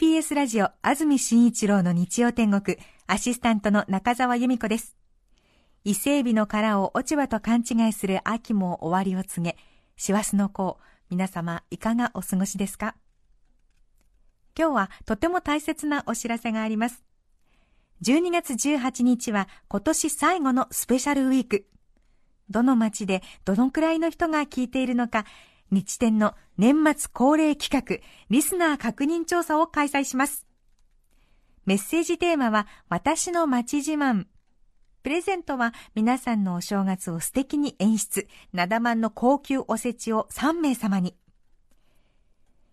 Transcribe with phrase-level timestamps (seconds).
[0.00, 2.78] TBS ラジオ安住紳一郎の日曜天国。
[3.06, 4.96] アシスタントの中澤由美子です。
[5.84, 9.58] 伊勢海老の殻を落ち葉と勘違いする秋も終わりを告げ
[9.98, 10.78] 師走の子
[11.10, 12.94] 皆様いかがお過ごしですか？
[14.58, 17.04] 今日はとても大切なお知らせがあります。
[18.00, 21.66] 12月18日は今年最後のスペシャルウィーク。
[22.48, 25.26] どの街でどのくらいの人が聞いているのか
[25.70, 30.46] 日天の年末恒例企画、リスナー確認調査を開催します。
[31.64, 34.26] メッセージテーマは、私の街自慢。
[35.02, 41.16] プレゼントは皆さんのお正月を素敵に演出、なだまんの高級おせちを3名様に。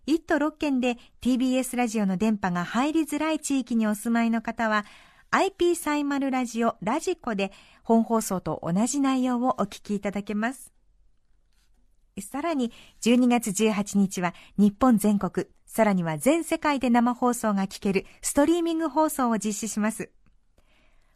[0.06, 4.84] 1都6県で TBS ラジオの電波が入りづらい地域にお住まいの方は、
[5.30, 7.52] IP サイマルラジオラジコで
[7.82, 10.77] 本放送と同じ内容をお聞きいただけます。
[12.20, 12.72] さらに
[13.02, 20.10] 12月18日は日本全国、さらには全世界で生放送が聞けるストリーミング放送を実施します。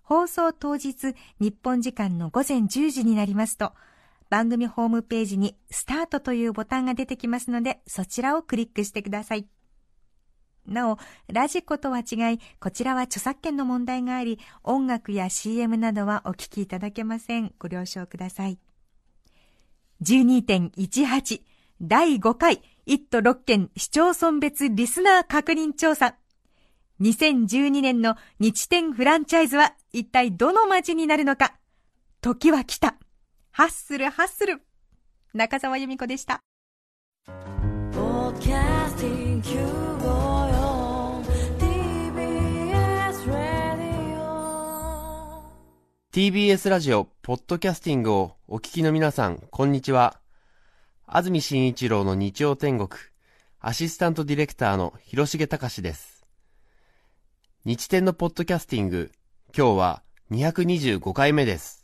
[0.02, 3.72] 放送当日、日本時間の午前10時になりますと、
[4.28, 9.46] 番組ホームページにスタートというボタンが出てきますので、そちらをクリックしてください。
[10.66, 17.52] なお、ラジコとは違い、こちらは著作権の問題があり、音楽や CM などはお聞きいただけません。
[17.58, 18.58] ご了承ください。
[20.02, 21.40] 12.18
[21.80, 26.16] 第5回1都6県市町村別リスナー確認調査。
[27.00, 31.54] 2012年の日天フランチャイズは一体どの街になるのか
[32.20, 32.96] 時は来た。
[33.52, 34.62] ハッスルハッスル。
[35.34, 36.42] 中澤由美子でした。
[46.12, 50.20] TBS ラジオ、ポッドキャスティングをお聞きの皆さん、こんにちは。
[51.06, 53.00] 安住紳一郎の日曜天国、
[53.60, 56.26] アシスタントディレクターの広重隆です。
[57.64, 59.10] 日天のポッドキャスティング、
[59.56, 61.82] 今日は225回目です。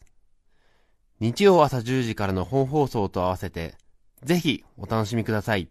[1.20, 3.76] 日曜朝10時からの本放送と合わせて、
[4.24, 5.70] ぜひお楽しみください。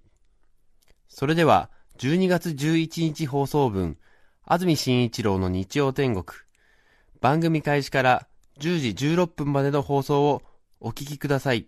[1.10, 1.70] それでは、
[2.00, 4.00] 12月11日放送分、
[4.44, 6.26] 安住紳一郎の日曜天国、
[7.22, 8.28] 番組開始から
[8.60, 10.42] 10時16分までの放送を
[10.80, 11.68] お聞きください。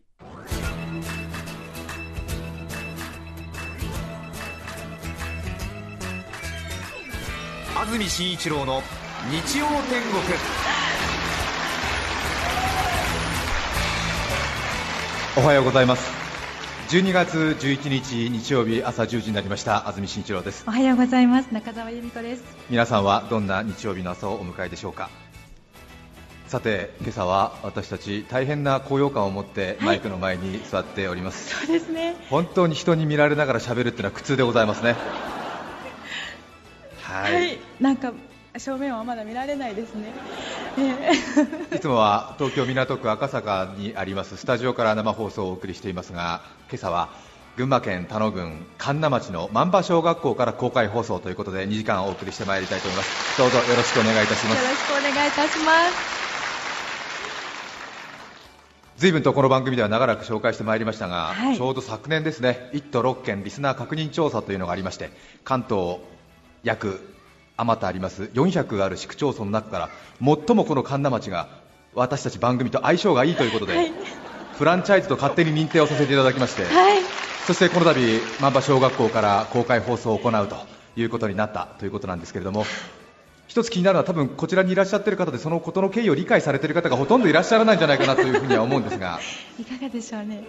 [7.76, 8.82] 安住紳一郎の
[9.30, 10.14] 日曜天国。
[15.38, 16.12] おはようございます。
[16.90, 19.88] 12月11日日曜日朝10時になりました。
[19.88, 20.66] 安住紳一郎です。
[20.68, 21.54] おはようございます。
[21.54, 22.44] 中澤由美子です。
[22.70, 25.10] 皆さんはどんな日曜日の朝をお迎えでしょうか？
[26.50, 32.16] さて今朝は私たち大変な高揚感を持ってマイクの前に座っております、はい、そうですね。
[32.32, 34.96] 本当に人に見られながら喋るっていうのは苦痛でございますね。
[37.04, 38.14] はい、はい、なんか
[38.58, 40.08] 正面はまだ見られないですね、
[40.80, 47.10] えー、 いつもは東京港区赤坂にありますスタジオから生放送をお送りしていますが今朝は
[47.58, 53.38] 群馬県田野郡神流町の万場小学校から公開放送ということで2時間お送りしてまいりたいと思います。
[53.38, 54.64] どうぞよろしくお願いいたします。
[54.64, 55.72] よろしくお願いいたしま
[56.16, 56.20] す
[59.00, 65.10] 随分とこの番組では長らく紹介してまいりましたが、はい、ちょうど昨年ですね1都6県リスナー確認調査というのがありまして
[65.46, 66.00] 関東
[66.64, 67.00] 約
[67.56, 69.90] あまたあります400ある市区町村の中から
[70.20, 71.48] 最もこの神田町が
[71.94, 73.94] 私たち番組と相性がいいということで、はい、
[74.58, 77.02] フランチャイズと勝手に認定をさせていただきまして、はい、
[77.48, 78.02] そしてこの度
[78.42, 80.58] 万場小学校から公開放送を行うと
[80.98, 82.66] いうことになったということなんですけれども
[83.50, 89.20] 一つ気になるのは多分こちらにいらっしゃっている方でそのことの経緯を理解されている方がほとんどいらっしゃらないんじゃないかなというふうには思うんですが。
[89.60, 90.44] いかがでしょうね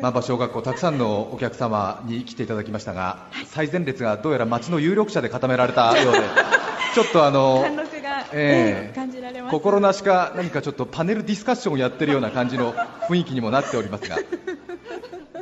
[0.00, 6.20] 万葉小学校たくさんのお客様に来ていただきましたが、最前列がどうやら町の有力者で固められたようで
[6.94, 7.66] ちょっとあの
[8.32, 12.74] えー、心なしか何かちょっとパネルディスカッションをやってるような感じの
[13.08, 14.16] 雰囲気にもなっておりますが。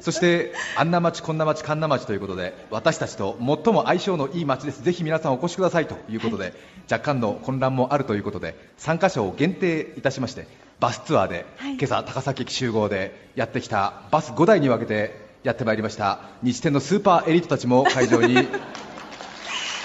[0.00, 6.54] そしてあんな町、こんな町、かんな町ということで私たちと最も相性のいい町です、ぜひ皆さんお越しくださいということで、はい、
[6.90, 10.46] 若干の混乱もあるということで参加者を限定いたしまして
[10.80, 18.34] バスツアーで、はい、今朝高崎駅集合でやってきたバス5台に分けてやってまいりました日天のスーパーエリートたちも会場に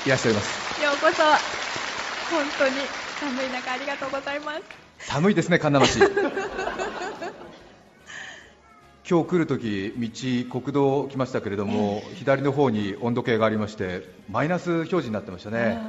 [0.05, 0.81] いらっしゃいます。
[0.81, 1.23] ようこそ。
[2.33, 2.75] 本当に
[3.19, 4.61] 寒い中ありがとうございます。
[4.99, 5.99] 寒いですね神田町。
[9.09, 15.79] 今日来るとき、道、国道来ましたけれども、えー、左の方に温度計がありまして、マイナス表示になってましたね、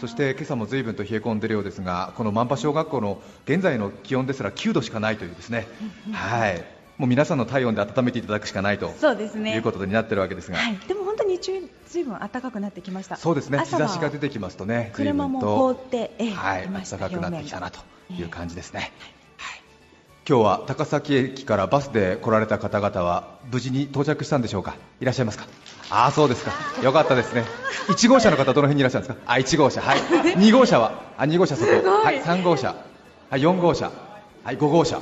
[0.00, 5.66] そして今朝も随分と冷え込んでいるようですが、この万波小学校の現在の気温ですら9度しかないというですね、
[6.12, 6.64] はい。
[6.98, 9.54] もう皆さんの体温で温めていただくしかないとそうですね。
[9.54, 13.16] いうことになってるわけですが、はい、でも本当に日中ずいぶん暖かくなってきました。
[13.16, 13.58] そうですね。
[13.58, 18.92] 日差しが出てきますとね車も凍ってええはい暖かくなってきたなという感じですね、
[19.36, 19.60] はい、
[20.26, 24.76] 今日は高崎駅からバスで来られた方々は無事に到着したんでしょうか？
[25.00, 25.46] いらっしゃいますか？
[25.90, 26.52] ああそうですか。
[26.82, 27.44] よかったですね。
[27.88, 29.32] 1号車の方どの辺にいらっしゃるんですか？
[29.32, 29.80] あ1号車。
[29.80, 29.98] はい。
[30.00, 31.00] 2号車は？
[31.16, 31.70] あ2号車そこ。
[31.72, 32.74] はい3号車。
[33.30, 33.90] はい4号車。
[34.44, 35.00] はい5号車。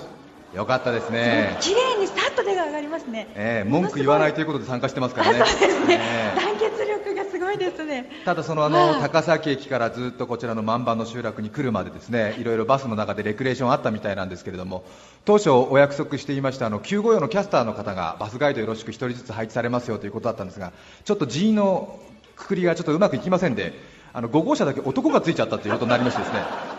[0.54, 1.56] よかったですね。
[1.60, 5.38] 綺麗にスタートでが上がりますね、えー、文句言わないということで参加してますからね。
[5.44, 8.11] そうですね、えー、団結力がすごいですね。
[8.25, 14.84] ただそのあの高崎駅からずっとこちらの万番の集落に来るまでですねいろいろバスの中でレクレーションあったみたいなんですけれども
[15.25, 20.72] 当初お約束していましたあの954のキャスターの方がバスガイドよろしく1人ずつ配置されますよということだったんですが
[21.05, 21.99] ちょっと人員の
[22.37, 23.75] くくりがちょっとうまくいきませんで
[24.12, 26.38] あの5号車だけ男がついちゃったということになりましてですね、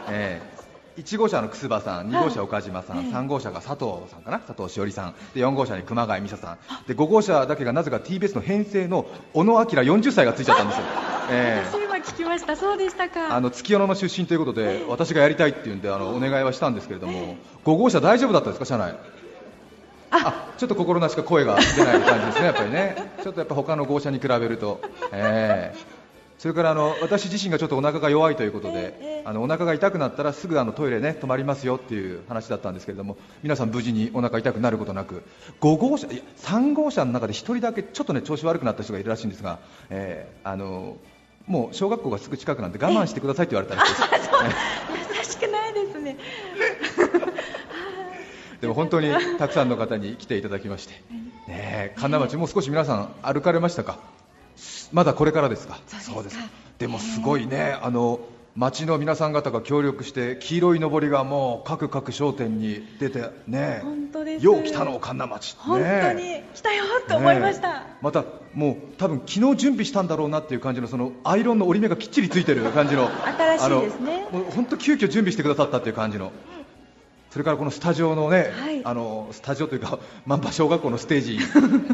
[0.10, 0.55] えー
[0.98, 6.58] 1号車の楠葉さん、2号車岡島さん、はい、3号車が佐藤さんかな、佐藤しおりさん、で4号車に熊谷美沙さん、
[6.88, 10.84] で5号車だけがなぜか TBS の編成の小野明40歳がついちゃったんですよ。
[11.30, 13.36] えー、私今聞きました、そうでしたか。
[13.36, 18.96] あの月夜野の出身ということで、えー、私がやりたいっていうんであのお願いはしたんですけれども、えー、5号車大丈夫だったですか車内？
[20.12, 20.46] あ。
[20.58, 24.80] ちょっと心なしか声が出ない感じですね、やっぱりね、ちょっとやっぱ他の号車に比べると、
[25.12, 25.96] えー、
[26.38, 35.24] それからあの私自身がちょっとお腹が弱いということで、あのお腹が痛くなったらすぐあのトイレね止まりますよっていう話だったんですけれども、皆さん無事にお腹痛くなることなく、
[35.62, 39.60] 5号車いや3号車の中で1人だけちょっとね調子悪くなった人がいるらしいんですが、
[39.90, 40.98] えー、あの
[41.48, 44.30] もう小学校がすぐ近くなんで我慢してくださいって言われたらしいです。
[45.18, 46.18] 優しくないですね。
[48.62, 50.94] でも本当にたくさんの方に来ていただきまして、
[51.48, 54.00] ね、神田町もう少し皆さん歩かれましたか。
[54.94, 55.80] まだこれからですか？
[55.88, 56.38] そうです
[56.80, 57.78] でもすごいね。
[57.82, 58.20] あの
[58.56, 63.82] 町の皆さん方が協力して黄色いのぼりがもう各各商店に出てね。
[63.84, 64.46] 本当です。
[64.46, 68.24] よう来たの神田町、ね、本当に来たよと思いました、ね、また
[68.54, 73.10] もう多分昨日準備したんだろうなっていう感じのそのアイロンの折り目がきっちりついてる感じの。
[73.38, 74.26] 新しいですね。
[74.32, 76.32] もう本当急遽準備してくださったっていう感じの
[77.36, 81.46] それからこのスタジオのね、はい、あのスタジオというか、 万場小学校のステージ、 事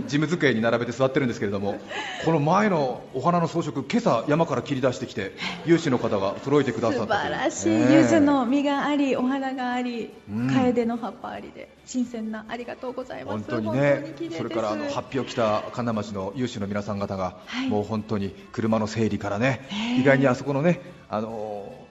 [0.06, 1.80] 務机に並べて座ってるんですけれども、
[2.26, 5.32] この前のお花の装飾、今朝山から切り出してきて、
[5.66, 10.12] 有志の方が揃えてくださった素晴らしい、柚子の実があり、お花があり、
[10.54, 13.50] 楓の葉っぱありで、新鮮な、ありがとうございます。
[13.50, 19.68] 本当にね、それからあの発表来た神田町の有志の皆さん方が、はい、もう本当に車の整理からね、
[20.00, 21.82] 意外にあそこのね、あの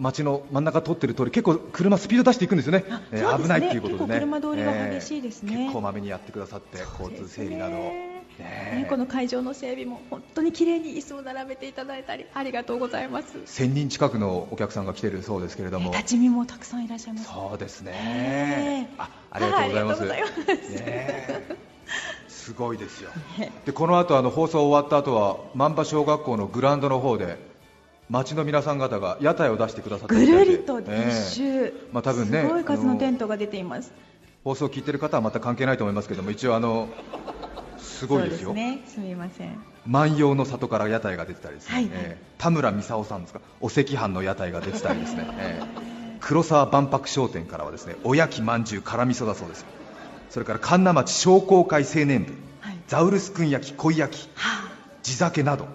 [0.00, 4.20] 街の真ん中通ってる通り結構車スピード出していくんですよね、ねえー、危ないっていうことでね。
[4.20, 7.74] 車通りが激しいですね、えー、結構まめにやってくださって交通整理など。
[8.38, 13.36] ね、この会場の整備も本当に綺麗に椅子を並べていただいたりありがとうございます。
[13.36, 17.26] 1000人近くのお客さんが来てるそうですけれども、立ち見もたくさんいらっしゃいます。
[17.26, 20.24] そうですね、あありがとうございます、ね、
[22.28, 23.10] すごいですよ。
[23.66, 27.49] でこの後あの放送終わった後は万場小学校のグラウンドの方で
[28.10, 30.14] 町の皆さん方が屋台を出してくださって。
[30.14, 33.92] ぐるりと一周、えー、まあ、多分ねすごい数のテントが出ています。
[34.42, 36.88] 放送を聞いてる方はまた関係ないと思いますけども一応あの
[37.78, 38.52] すごいですよ。
[38.52, 38.82] ね。
[38.86, 39.56] すみません。
[39.86, 43.40] 万葉の里から屋台が出てたりですね、はい、えー、田村操さんですか？
[43.60, 49.64] お赤飯の屋台が出てたりですね、 えー、黒沢万博商店からはですねおやきまんじゅう辛味噌だそうです。
[50.30, 54.70] それから神奈町商工会青年部、はい、ザウルスくん焼き恋焼き、はあ、
[55.02, 55.66] 地酒など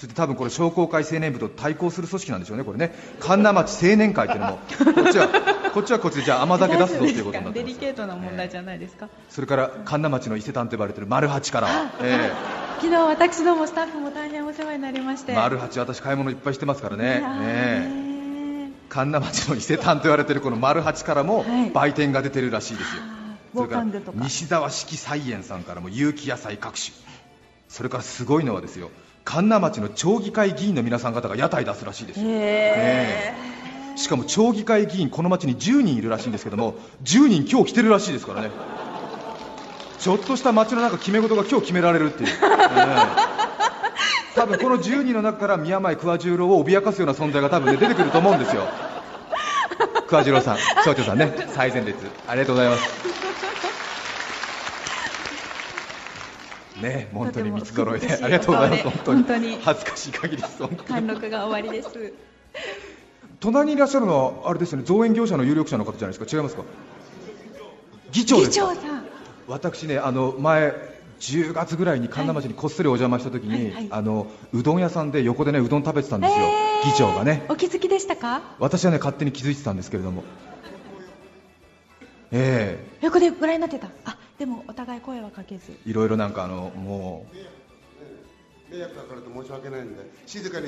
[0.00, 4.58] そして多分これ商工会青年部と対抗する組織なんでしょうね、これね、神奈町青年会っていうのも、
[4.94, 5.28] こっちは
[5.74, 11.68] こっちはこっちでじゃあ甘酒出すぞっていうことになってデリケートな問題じゃないですか、えー、それから神奈町の伊勢丹と呼ばれている丸八から、
[12.00, 15.34] えー、昨日私どもスタッフも大変お世話になりまして。
[15.34, 17.20] 丸八、私、買い物いっぱいしてますからね。
[17.20, 23.02] ね神奈町の伊勢丹と言われているこの丸八からも売店が出てるらしいですよ、
[23.54, 26.94] それから西沢式菜園さんからも有機野菜各種。
[27.68, 28.90] それからすごいのはですよ
[29.24, 33.34] 神奈町の町議会議員の皆さん方が屋台出すらしいですよ、ね、
[33.96, 36.74] しかも町議会議員この町に10人いるらしいんですけども
[37.04, 38.50] 10人今日来てるらしいですからね。
[39.98, 42.32] ちょっとした町の中決め事が今日決められるっていう、ね、
[44.34, 48.66] 多分この10人の中から宮前桑十郎を脅かすような存在が多分、ね、出てくると思うんですよ。
[50.08, 53.19] 桑十郎さん、町長さんね最前列ありがとうございます
[56.80, 58.98] ね、本当に三つ揃いでありがとうございます。
[59.04, 60.58] 本当に恥ずかしい限りです。
[60.86, 62.12] 貫禄が終わりです。
[63.40, 66.36] 隣にいらっしゃるのはあれですよね、造園業者の有力者の方じゃないですか。
[66.36, 66.62] 違いますか？
[68.12, 68.74] 議長ですか？
[69.46, 70.74] 私ね、あの前
[71.20, 78.42] 10月ぐらいに神田町にこっそりお邪魔した時に、はいはいはい、あのうどん屋さんで横でねうどん食べてたんですよ、えー、議長がねお気づきでしたか？
[78.58, 80.22] 私はね勝手に気づいてたんですけれども
[82.32, 83.88] え横でご覧になってた。
[84.04, 85.78] あでもお互い声はかけず。
[85.84, 87.26] いろいろなんかあのも
[88.70, 90.66] 迷惑かかると申し訳ないんで静かに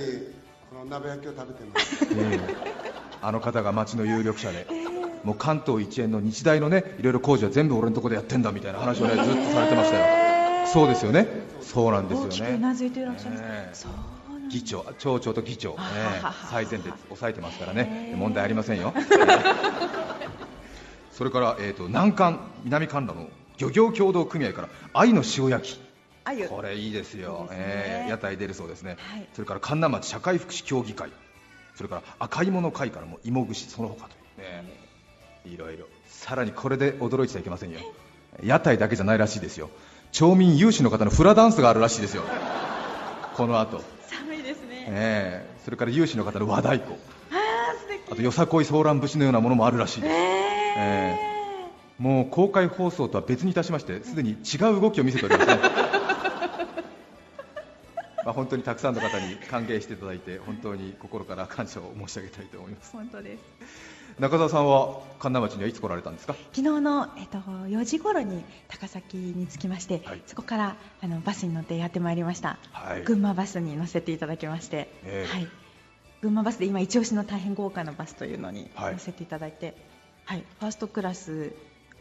[0.68, 2.04] この鍋焼きを食べてます。
[2.04, 2.72] う、ええ。
[3.20, 4.66] あの方が町の有力者で、
[5.22, 11.28] もう関東一円の日大のねいろいろ工事は全部俺のところでやってんだみたいな話をねずっとされてましたよ、そうですよね。
[11.60, 13.30] そうなんですよ大きくうねなずいていらっしゃい。
[13.30, 13.74] ます、ええ。
[13.74, 13.92] そう
[14.50, 16.00] 議長町長と議長、はえ。
[16.00, 18.14] えははは最前列抑えてますからね。
[18.18, 18.92] 問題ありませんよ
[21.12, 23.28] それから、えー、と南関南関羅の
[23.58, 25.80] 漁業協同組合から愛の塩焼き。
[26.48, 27.48] これいいですよ。
[27.50, 27.58] いね。
[27.60, 29.28] ええ屋台出るそうですね、はい。
[29.34, 31.10] それから神奈町社会福祉協議会。
[31.74, 34.46] それから赤いもの会からも芋串その他という。
[34.46, 34.64] ね、
[35.44, 35.86] いろいろ。
[36.08, 37.80] さらにこれで驚いちゃいけませんよ。
[38.42, 39.70] 屋台だけじゃないらしいですよ。
[40.12, 42.22] 町民有志の方のフラダンスがあるらしいですよ。
[43.36, 43.82] この後。
[44.08, 44.86] 寒いですね。
[44.88, 45.60] ええ。
[45.64, 46.94] それから有志の方の和太鼓。
[48.12, 50.21] あとよさこいソーラン節のようなものもあるらしいです、え
[50.76, 51.16] え
[51.98, 55.58] もう公開放送とは別にいたしましてすでに違う動きを見せておりますね。
[58.24, 62.92] まあ本当にたくさんの方に歓迎していただいて本当に心から感謝を申し上げたいと思います。
[62.92, 63.40] 本当です。
[64.18, 66.34] 中澤さんは神奈町にはいつ来られたんですか？
[66.52, 70.22] 昨日の、えっと、4時頃に高崎に着きまして、はい。
[70.26, 73.02] そこからあのバスに乗ってやってまいりました、はい。
[73.02, 75.32] 群馬バスに乗せていただきまして、ええ。
[75.34, 75.48] はい、
[76.20, 78.92] 群馬バスで今一押しの大変豪華なバスというのにはい。
[78.94, 79.74] 乗せていただいて、はい
[80.26, 81.52] ファーストクラス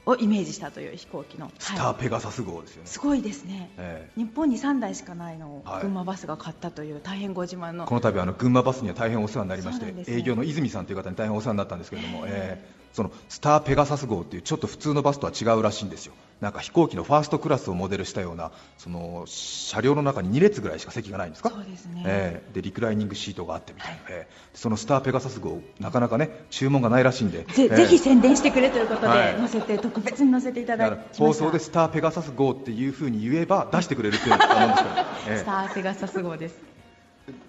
[0.05, 4.19] をイメージしたという飛行機の、スターはいペガサス号ですよね、すごいですね、ええ。
[4.19, 7.85] 日本に3台しかないのをはい群馬バスが買ったという大変ご自慢の。
[7.85, 10.03] この度あの群馬バスには大変お世話になりまして、ね。
[10.07, 12.75] 営業の泉さんという方に大変お世話になったんですけれども、ええ。
[12.77, 16.13] ーそのスターペガサス号っていうちょっと普通のバスとは違うらしいんですよ。
[16.41, 21.49] なんか飛行機のファーストクラスをモデルしたようなその車両の中に2列ぐらいしか席がないんですか？
[21.51, 22.03] そうですね。
[22.05, 24.27] えーでリクライニングシートがあってみたいな、はいえ。
[24.53, 27.43] ーそのスターペガサス号なかなかね注文がないらしいんで。
[27.43, 29.39] ぜ,、えーぜひ宣伝してくれということで、はい。
[29.39, 36.55] 乗せて特別に乗せていただだからきました放送でスターペガサス号っていうふうに言えば出してくれるっていう頼んですから、えースターペガサス号です。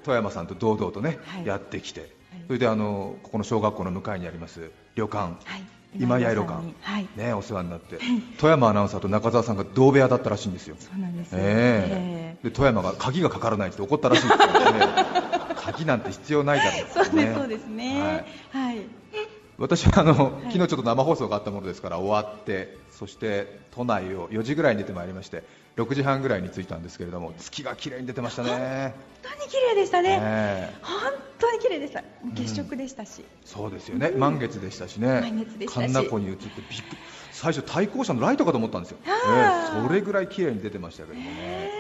[0.05, 1.47] 富山さんと堂々とね、はい。
[1.47, 2.13] やってきて、
[2.47, 5.63] それであのここの小学校の向かいにあります旅館、はい。
[5.99, 6.53] 今井旅館。
[6.81, 7.09] はい。
[7.17, 7.99] ね、お世話になって、
[8.39, 11.25] 富山アナウンサーと中澤さんが同部屋だったらしいんですよ、そうなんで
[12.51, 14.87] 富山が鍵がかからないって怒ったらしいんですよ、ね、
[15.57, 18.25] 鍵なんて必要ないだろうってそうですそうですね。
[18.51, 18.87] はい、
[19.59, 25.45] 私はあの、昨日ちょっと生放送があったものですから終わってそして都内を4時ぐらいに出てまいりまして
[25.77, 28.93] 6時半ぐらいに着いたんですけれども月が綺麗に出てましたね、本
[29.23, 30.77] 当に綺麗でしたね、ええ。
[30.83, 32.05] 本当に綺麗でした。
[32.35, 35.93] 月食でしたし、そうですよね、満月でしたしね、満月でしたし。
[35.93, 36.99] 神奈湖に映ってびっくり。
[37.31, 39.09] 最初、対向車のライトかと思ったんですよ、え
[39.81, 39.87] え。
[39.87, 41.71] それぐらい綺麗に出てましたけどもね、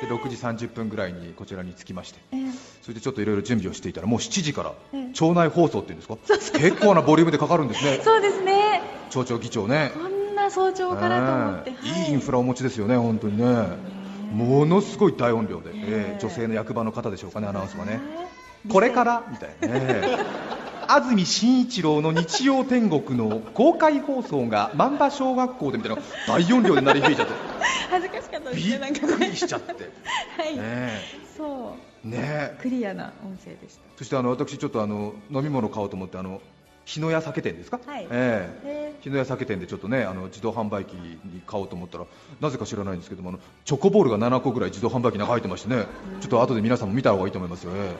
[0.00, 2.40] で6時30分ぐらいにこちらに着きまして、ええ。
[2.82, 5.12] それでちょっといろいろ準備をしていたら、もう7時からええ。
[5.12, 8.82] 町内放送っていうんですか、結構なボリュームでかかるんですね、そうですね。
[9.10, 9.92] 町長、議長ね。
[9.94, 11.88] こんな早朝からと思って、ええ。
[11.88, 12.10] はい。
[12.10, 13.44] いインフラをお持ちですよね、本当にね、
[14.32, 18.00] ものすごい大音量で、ええ女性の役場の方でしょうかね、アナウンスがね、
[18.68, 19.22] これから？
[19.30, 20.18] みたいなね、
[20.88, 27.32] 安住紳一郎の日曜天国の公開放送が万場小学校でみたいな大音量で鳴り響いちゃって、
[27.90, 28.78] 恥ずかしかったですびね。
[28.78, 29.72] なんかっくねりしちゃって、
[30.36, 31.00] はい、ね
[31.36, 33.80] そえねうクリアな音声でした。
[33.96, 36.40] そしてあの私、ちょっとあの飲み物買おうと思って、あの
[36.84, 38.06] 日野屋酒店ですか、はい。
[38.10, 38.68] ええ。
[38.68, 38.94] へえ。
[39.00, 42.04] 日野屋酒店でちょっとねあの自動販売機に買おうと思ったら
[42.40, 45.86] なぜか知らないんですけどもあのチョコボールが7個ぐらい自動販売機に入ってましてね。
[46.20, 47.96] ちょっと後で皆さんも見た方がいいと思いますよ、ええ。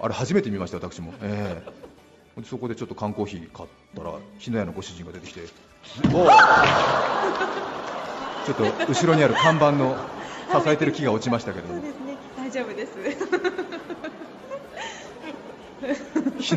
[0.00, 1.87] あれ初めて見ましたよ私も、ええ
[2.44, 9.96] そこでちょっと缶コーヒー買ったら日野屋のご主人が出てきて ちょっと後ろにある看板の
[10.50, 11.68] 支えてる木が落ちましたけど。
[11.74, 12.16] もそうですね。
[12.36, 12.96] 大丈夫です。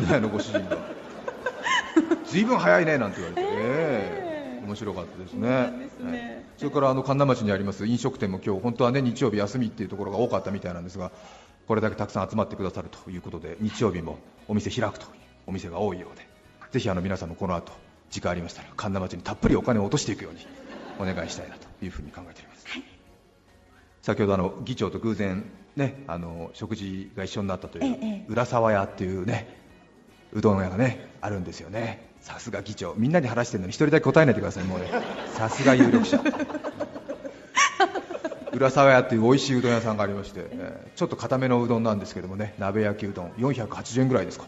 [0.00, 0.78] 野屋のご主人が。
[2.24, 5.48] 随分早いねなんて言われて、ええ面白かったですね。
[5.78, 6.12] ですね。
[6.14, 11.10] ええそれからあの神奈町にあります飲食店も今日本当はね日曜日休みっていうところが多かったみたいなんですが
[11.66, 16.26] これだけたくさん集まってくださるということで日曜日もお店開くというお店が多いようで。
[16.72, 17.72] ぜひあの皆さんもこの後
[18.10, 20.46] 時間ありましたら神奈町にたっぷりお金を落としていくように
[20.98, 22.66] お願いしたいなというふうに考えております、
[24.02, 25.44] 先ほどあの議長と偶然
[25.76, 29.56] ねあの食事が一緒になったという、ええ浦沢屋っていうね
[30.32, 32.10] うどん屋がねあるんですよね。
[32.20, 32.94] さすが議長。
[32.96, 34.88] みんなに話してるのに一人だけ答えないでくださいもうね。
[35.34, 36.22] さすが有力者。
[38.52, 44.44] 浦沢屋っていう美味しいうどん屋さんがありまして、えーちょっと固めのうどんなんですけどもね鍋焼きうどん480円ぐらいですか、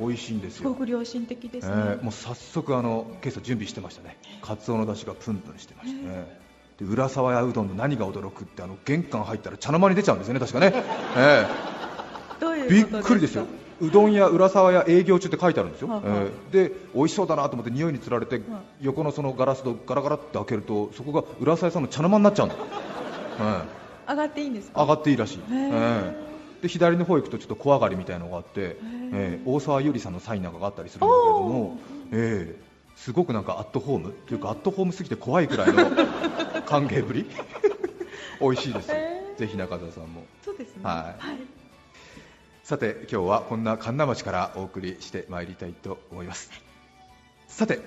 [0.00, 0.62] 美味しいんですよ。
[0.62, 4.16] すごく良心的ですね、えーもう早速あの今朝準備してましたね。
[4.42, 6.38] カツオの出汁がプンプンしてましたね、
[6.78, 10.72] で浦沢屋うどんの何が驚くってあの玄関入ったら茶の間に出ちゃうんですよね確かね、
[11.16, 11.46] え
[12.40, 13.44] どういうーびっくりですよ。
[13.82, 18.42] うどん屋浦沢屋営業中って書いてあるんですよ、はえー、で美味しそうだなと思って匂いにつられて、
[18.82, 22.54] 横のそのガラス戸ガラガラって開けるとそこが浦沢屋さんの茶の間になっちゃうの、
[24.06, 24.82] 上がっていいんですか？
[24.82, 25.54] 上がっていいらしい、え。
[25.54, 26.12] ー、
[26.62, 28.76] で左の方行くとちょっと小上がりみたいなのがあって、
[29.12, 31.78] えー、大沢ゆりさんのサインなんかがあったりするんだけれども、
[32.12, 35.90] えー、すごくなんかアットホームというかアットホームすぎて怖いくらいの
[36.66, 37.26] 歓迎ぶり。
[38.40, 40.24] 美味しいです、ぜひ中澤さんも。
[40.42, 40.82] そうですね。
[40.82, 41.38] はい、はい、
[42.62, 46.50] さて今日はこんな神奈町からお送りしてまいりたいと思います。
[47.48, 47.80] さて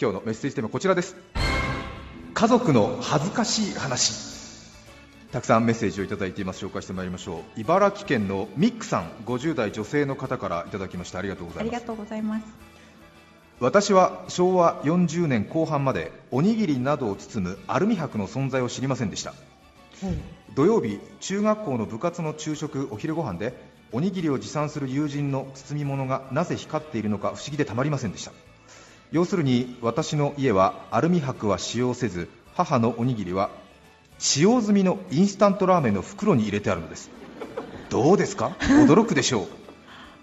[0.00, 1.16] 今日のメッセージテーマこちらです。
[2.34, 4.37] 家族の恥ずかしい話
[5.32, 6.64] たくさんメッセージをいただいています。
[6.64, 7.60] 紹介してまいりましょう。
[7.60, 11.18] 茨城県のミックさん50代女性の方からいただきました。
[11.18, 11.74] ありがとうございます。
[11.74, 12.68] ありがとうございます
[13.60, 19.34] 私は昭和40年後半までおにぎりなどを包むアルミ箔の存在を知りませんでした、
[20.04, 20.20] うん、
[20.54, 23.52] 土曜日中学校の部活の昼食お昼ご飯で
[23.90, 28.32] おにぎりを持参する友人の包み物がなぜ光っているのか不思議でたまりませんでした。
[29.10, 33.50] 要するに私の家はアルミ箔は使用せず母のおにぎりは
[34.18, 37.10] 使用済みのインスタントラーメンの袋に入れてあるのです。
[37.88, 38.56] どうですか？
[38.60, 39.46] 驚くでしょう。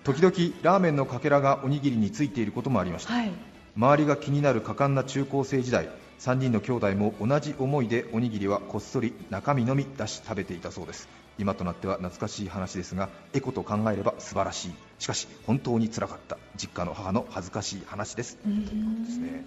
[0.03, 3.31] 時々ラーメンのかけらがおにぎりについていることもありました、はい、
[3.75, 11.09] 周りが気になる果敢な中高生時代3人の兄弟も同じ思いでおにぎりはこっそり中身のみ出し食べていたそうです。
[11.39, 14.71] 今となっては懐かしい話ですがエコと考えれば素晴らしい。
[14.99, 16.37] しかし本当につらかった。
[16.55, 18.37] 実家の母の恥ずかしい話です。
[18.45, 19.43] ですね。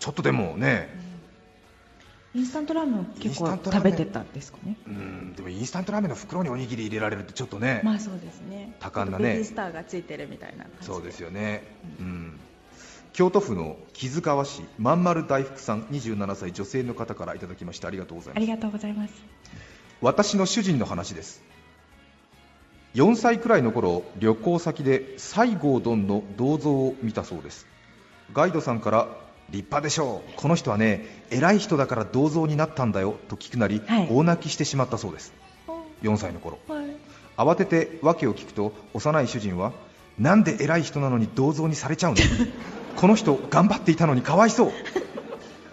[0.00, 0.88] ちょっとでもね、
[2.34, 4.76] インスタントラーメン結構食べてたんですかね？
[4.86, 11.62] うんでもインスタントラーメンの袋におにぎり入れられるってちょっとねまあそうですね多感なねスターがついてるみたいなそうですよね、
[12.00, 12.40] うん、うん、
[13.12, 18.36] 京都府の木津川市まんまる大福さん27歳女性の方からいただきましてありがとうございます。
[18.38, 19.14] ありがとうございます。
[20.00, 21.42] 私の主人の話です。
[22.94, 27.66] 4歳くらいの頃旅行先で西郷どんの銅像を見たそうです。
[28.32, 29.08] ガイドさんから
[29.50, 30.32] 立派でしょう。
[30.36, 35.32] この人はね偉い人だから銅像になったんだよと聞くなり、はい、大泣きしてしまったそうです。
[36.02, 36.86] 4歳の頃、はい、
[37.36, 39.72] 慌てて訳を聞くと幼い主人は
[40.18, 42.18] なんで偉い人なのに銅像にされちゃうの？
[42.96, 44.72] この人頑張っていたのにかわいそう。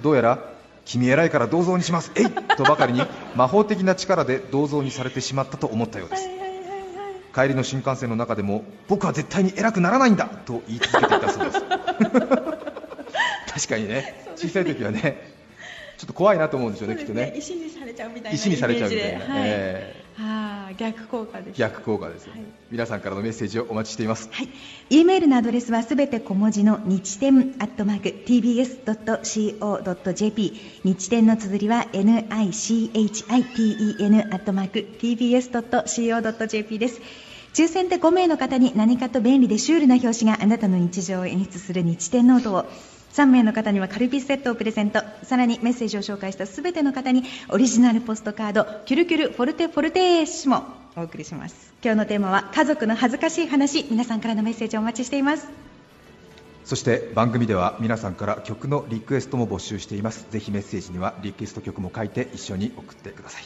[0.01, 0.39] どうやら
[0.85, 2.25] 君偉いから銅像にしますえい！
[2.57, 3.01] とばかりに
[3.35, 6.27] 魔法的な力で銅像にされてしまったと思ったようです。
[7.33, 10.25] 帰りの新幹線の中でも僕は絶対に偉くならないんだ！
[10.25, 11.61] と言い続けていたそうです
[13.61, 15.31] 確かにね小さい時はね
[16.01, 17.31] ちょっと怖いなと思うんですよね、ねきっとね。
[17.37, 19.19] 石にされちゃうみたいな石にされちゃうみたいな。
[19.19, 21.59] はい、えー、はあ、逆効果です。
[21.59, 22.39] 逆効果です、はい、
[22.71, 24.27] 皆さんからのメッセージをお待ちしています。
[24.31, 24.49] はい。
[24.89, 36.99] E メールのアドレスはすべて小文字の日天アットマーク tbs.co.jp 日天の綴りは nichiten アットマーク tbs.co.jp です。
[37.53, 42.65] 抽選で5名の方に何かと便利でシュールな表紙があなたの日常を演出する日天ノートを
[43.13, 45.01] 3名の方にはカルピスセットをプレゼント。
[45.23, 48.65] さらにメッセージを紹介したすべての方にオリジナルポストカード。
[48.85, 50.63] キュルキュルフォルテフォルテーシも
[50.95, 51.73] お送りします。
[51.83, 53.85] 今日のテーマは家族の恥ずかしい話。
[53.89, 55.49] 皆さんからのメッセージをお待ちしています。
[56.63, 60.25] そして番組では皆さんから曲のリクエストも募集しています。
[60.31, 63.43] ぜひメッセージにはリクエスト曲も書いて一緒に送ってください。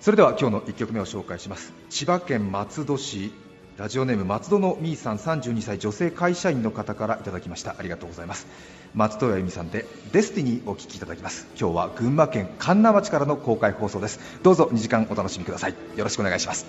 [0.00, 1.72] それでは今日の1曲目を紹介します。
[1.88, 3.32] 千葉県松戸市
[3.76, 7.76] ラジオネーム松戸のみーさん32歳女性会社員の方からいただきました。
[7.78, 8.46] ありがとうございます。
[8.94, 11.46] 松戸谷由美さんでデスティニーをお聴きいただきます。
[11.58, 14.20] 今日は群馬県神流町からの公開放送です。
[14.42, 15.74] どうぞ2時間お楽しみください。
[15.96, 16.66] よろしくお願いします。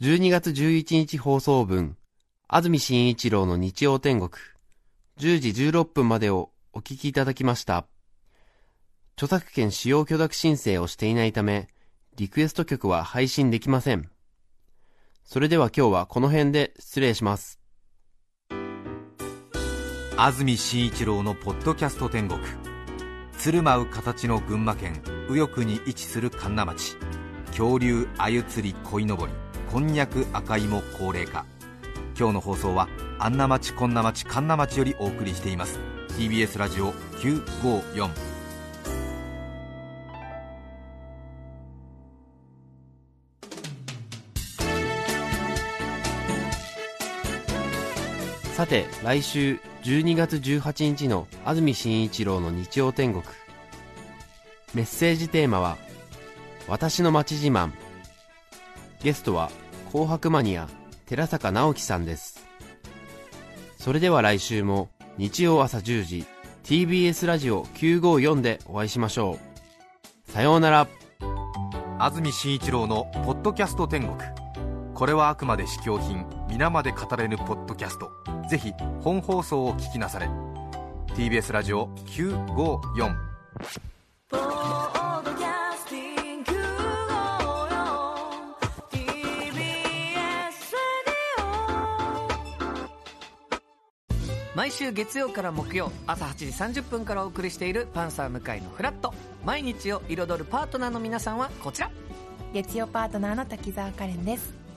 [0.00, 1.96] 12月11日放送分
[2.48, 4.30] 安住紳一郎の日曜天国。
[5.18, 7.86] 10時16分までをお聞きいただきました。
[9.16, 11.68] 著作権使用許諾申請をしていないため
[12.16, 14.08] リクエスト曲は配信できません。
[15.24, 17.60] それでは今日はこの辺で失礼します。
[20.16, 22.40] 安住紳一郎のポッドキャスト天国。
[23.38, 26.96] 鶴舞う形の群馬県右翼に位置する神流町。
[27.46, 29.32] 恐竜、鮎釣り、鯉のぼり、
[29.72, 31.46] こんにゃく、赤芋、高齢化。
[32.18, 35.78] 今日の放送は、安名町、こんな町、神流町よりお送りしています。
[36.18, 38.29] TBS ラジオ954。
[48.60, 53.24] さて、来週12月18日の安住紳一郎の日曜天国。
[54.74, 55.78] メッセージテーマは、
[56.68, 57.70] 私の街自慢。
[59.02, 59.50] ゲストは、
[59.90, 60.68] 紅白マニア、
[61.06, 62.46] 寺坂直樹さんです。
[63.78, 66.26] それでは来週も、日曜朝10時、
[66.64, 69.38] TBS ラジオ954でお会いしましょ
[70.28, 70.30] う。
[70.30, 70.86] さようなら。
[71.98, 74.18] 安住紳一郎のポッドキャスト天国。
[74.92, 78.10] これはあくまで試供品皆まで語れぬポッドキャスト。
[78.50, 80.28] ぜひ本放送を聞きなされ。
[81.14, 83.14] TBS ラジオ954
[94.56, 96.34] 毎週月曜から木曜朝8
[96.72, 101.90] 時30分からお送りしている「パンサー向井のフラット」毎日を彩るパートナーの皆さんはこちら。
[102.52, 104.59] 月曜パートナーの滝沢カレンです